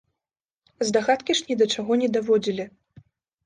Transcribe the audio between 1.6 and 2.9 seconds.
да чаго не даводзілі.